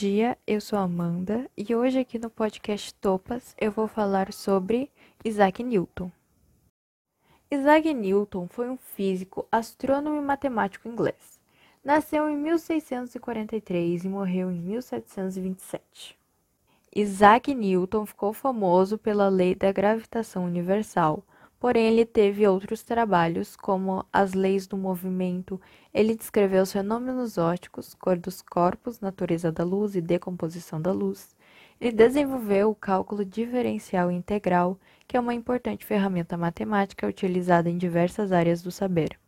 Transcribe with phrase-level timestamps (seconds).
[0.00, 4.90] dia, eu sou Amanda e hoje aqui no podcast Topas eu vou falar sobre
[5.22, 6.10] Isaac Newton.
[7.50, 11.38] Isaac Newton foi um físico, astrônomo e matemático inglês.
[11.84, 16.18] Nasceu em 1643 e morreu em 1727.
[16.96, 21.22] Isaac Newton ficou famoso pela lei da gravitação universal,
[21.60, 25.60] Porém, ele teve outros trabalhos, como as leis do movimento.
[25.92, 31.36] Ele descreveu os fenômenos ópticos, cor dos corpos, natureza da luz e decomposição da luz.
[31.78, 38.32] Ele desenvolveu o cálculo diferencial integral, que é uma importante ferramenta matemática utilizada em diversas
[38.32, 39.20] áreas do saber.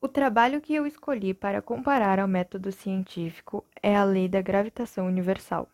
[0.00, 5.06] O trabalho que eu escolhi para comparar ao método científico é a lei da gravitação
[5.06, 5.68] universal.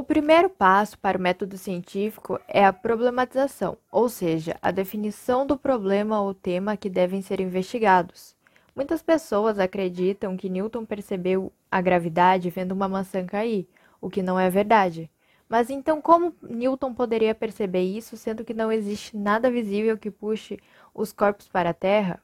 [0.00, 5.58] O primeiro passo para o método científico é a problematização, ou seja, a definição do
[5.58, 8.34] problema ou tema que devem ser investigados.
[8.74, 13.68] Muitas pessoas acreditam que Newton percebeu a gravidade vendo uma maçã cair,
[14.00, 15.10] o que não é verdade.
[15.46, 20.58] Mas então, como Newton poderia perceber isso, sendo que não existe nada visível que puxe
[20.94, 22.22] os corpos para a Terra?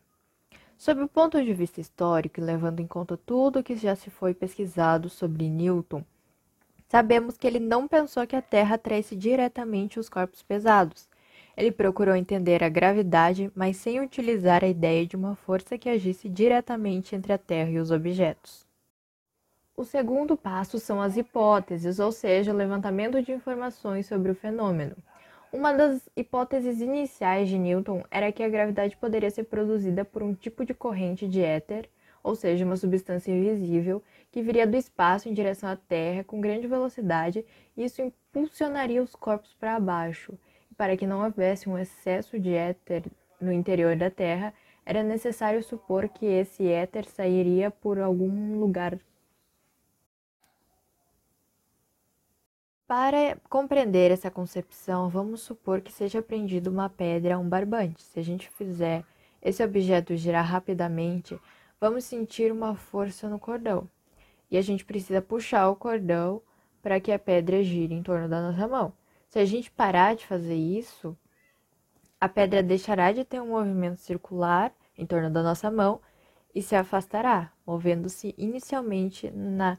[0.78, 4.08] Sob o ponto de vista histórico e levando em conta tudo o que já se
[4.08, 6.02] foi pesquisado sobre Newton,
[6.88, 11.08] Sabemos que ele não pensou que a Terra atraísse diretamente os corpos pesados.
[11.56, 16.28] Ele procurou entender a gravidade, mas sem utilizar a ideia de uma força que agisse
[16.28, 18.66] diretamente entre a Terra e os objetos.
[19.76, 24.96] O segundo passo são as hipóteses, ou seja, o levantamento de informações sobre o fenômeno.
[25.52, 30.34] Uma das hipóteses iniciais de Newton era que a gravidade poderia ser produzida por um
[30.34, 31.88] tipo de corrente de éter,
[32.26, 36.66] ou seja, uma substância invisível, que viria do espaço em direção à Terra com grande
[36.66, 37.44] velocidade,
[37.76, 40.36] e isso impulsionaria os corpos para baixo.
[40.68, 43.04] E para que não houvesse um excesso de éter
[43.40, 44.52] no interior da Terra,
[44.84, 48.98] era necessário supor que esse éter sairia por algum lugar.
[52.88, 58.02] Para compreender essa concepção, vamos supor que seja prendido uma pedra a um barbante.
[58.02, 59.04] Se a gente fizer
[59.40, 61.38] esse objeto girar rapidamente,
[61.80, 63.88] vamos sentir uma força no cordão.
[64.50, 66.40] E a gente precisa puxar o cordão
[66.82, 68.92] para que a pedra gire em torno da nossa mão.
[69.28, 71.16] Se a gente parar de fazer isso,
[72.20, 76.00] a pedra deixará de ter um movimento circular em torno da nossa mão
[76.54, 79.76] e se afastará, movendo-se inicialmente na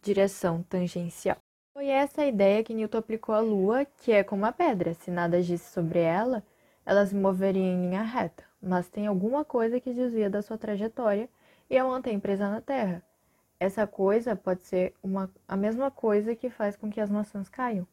[0.00, 1.36] direção tangencial.
[1.72, 4.94] Foi essa a ideia que Newton aplicou à Lua, que é como a pedra.
[4.94, 6.42] Se nada agisse sobre ela,
[6.84, 11.28] ela se moveria em linha reta mas tem alguma coisa que desvia da sua trajetória
[11.68, 13.02] e a mantém presa na terra.
[13.58, 17.86] Essa coisa pode ser uma, a mesma coisa que faz com que as maçãs caiam.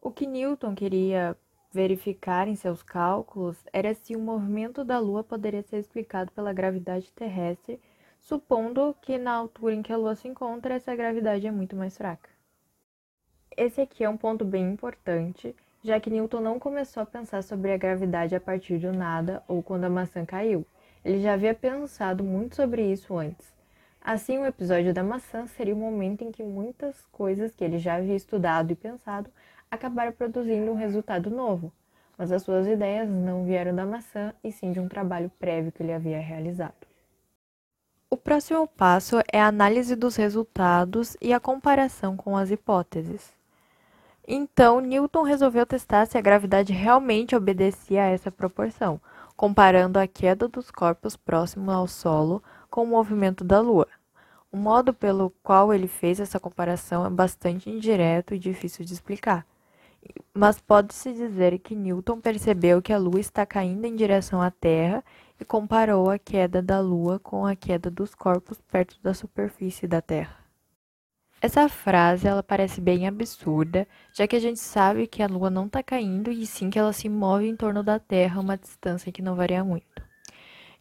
[0.00, 1.36] O que Newton queria
[1.72, 7.10] verificar em seus cálculos era se o movimento da Lua poderia ser explicado pela gravidade
[7.12, 7.80] terrestre,
[8.20, 11.96] supondo que na altura em que a Lua se encontra, essa gravidade é muito mais
[11.96, 12.30] fraca.
[13.56, 15.54] Esse aqui é um ponto bem importante
[15.84, 19.62] já que Newton não começou a pensar sobre a gravidade a partir do nada ou
[19.62, 20.66] quando a maçã caiu.
[21.04, 23.52] Ele já havia pensado muito sobre isso antes.
[24.00, 27.96] Assim, o episódio da maçã seria o momento em que muitas coisas que ele já
[27.96, 29.30] havia estudado e pensado
[29.70, 31.70] acabaram produzindo um resultado novo,
[32.16, 35.82] mas as suas ideias não vieram da maçã e sim de um trabalho prévio que
[35.82, 36.86] ele havia realizado.
[38.08, 43.34] O próximo passo é a análise dos resultados e a comparação com as hipóteses.
[44.26, 48.98] Então, Newton resolveu testar se a gravidade realmente obedecia a essa proporção,
[49.36, 53.86] comparando a queda dos corpos próximos ao solo com o movimento da Lua.
[54.50, 59.44] O modo pelo qual ele fez essa comparação é bastante indireto e difícil de explicar.
[60.32, 65.04] Mas pode-se dizer que Newton percebeu que a Lua está caindo em direção à Terra
[65.40, 70.00] e comparou a queda da Lua com a queda dos corpos perto da superfície da
[70.00, 70.43] Terra.
[71.44, 75.66] Essa frase ela parece bem absurda, já que a gente sabe que a Lua não
[75.66, 79.12] está caindo e sim que ela se move em torno da Terra a uma distância
[79.12, 80.02] que não varia muito.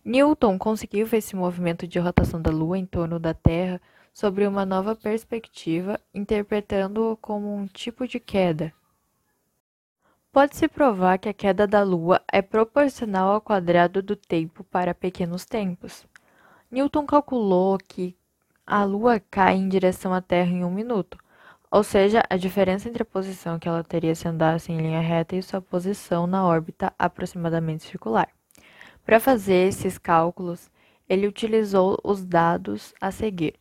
[0.06, 3.82] Newton conseguiu ver esse movimento de rotação da Lua em torno da Terra
[4.14, 8.72] sobre uma nova perspectiva, interpretando-o como um tipo de queda.
[10.32, 15.44] Pode-se provar que a queda da Lua é proporcional ao quadrado do tempo para pequenos
[15.44, 16.08] tempos.
[16.72, 18.16] Newton calculou que
[18.66, 21.18] a Lua cai em direção à Terra em um minuto,
[21.70, 25.36] ou seja, a diferença entre a posição que ela teria se andasse em linha reta
[25.36, 28.30] e sua posição na órbita aproximadamente circular.
[29.06, 30.70] Para fazer esses cálculos,
[31.10, 33.56] ele utilizou os dados a seguir.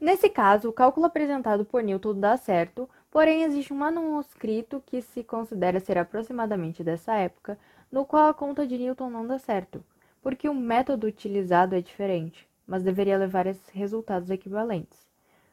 [0.00, 5.22] Nesse caso, o cálculo apresentado por Newton dá certo, porém existe um manuscrito que se
[5.22, 7.56] considera ser aproximadamente dessa época,
[7.92, 9.84] no qual a conta de Newton não dá certo,
[10.20, 15.09] porque o método utilizado é diferente, mas deveria levar a resultados equivalentes.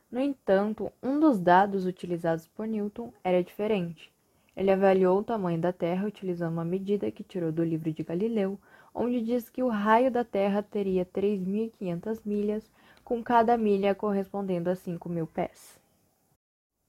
[0.10, 4.12] No entanto, um dos dados utilizados por Newton era diferente.
[4.56, 8.58] Ele avaliou o tamanho da Terra utilizando uma medida que tirou do livro de Galileu,
[8.96, 12.72] onde diz que o raio da Terra teria 3.500 milhas,
[13.04, 15.80] com cada milha correspondendo a 5.000 pés.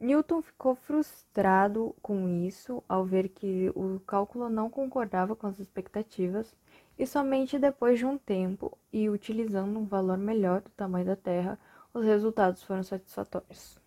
[0.01, 6.55] Newton ficou frustrado com isso ao ver que o cálculo não concordava com as expectativas
[6.97, 11.59] e somente depois de um tempo e utilizando um valor melhor do tamanho da Terra,
[11.93, 13.79] os resultados foram satisfatórios.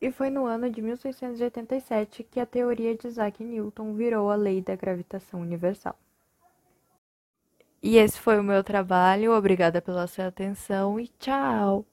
[0.00, 4.60] E foi no ano de 1687 que a teoria de Isaac Newton virou a lei
[4.60, 5.98] da gravitação universal.
[7.82, 9.32] E esse foi o meu trabalho.
[9.32, 11.86] Obrigada pela sua atenção e tchau!